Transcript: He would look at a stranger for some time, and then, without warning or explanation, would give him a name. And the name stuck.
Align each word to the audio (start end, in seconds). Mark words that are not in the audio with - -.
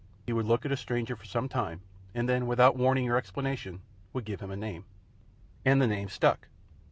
He 0.25 0.33
would 0.33 0.47
look 0.47 0.65
at 0.65 0.71
a 0.71 0.77
stranger 0.77 1.15
for 1.15 1.25
some 1.25 1.47
time, 1.47 1.81
and 2.15 2.27
then, 2.27 2.47
without 2.47 2.75
warning 2.75 3.07
or 3.07 3.17
explanation, 3.17 3.83
would 4.13 4.25
give 4.25 4.39
him 4.39 4.49
a 4.49 4.55
name. 4.57 4.83
And 5.63 5.79
the 5.79 5.85
name 5.85 6.09
stuck. 6.09 6.47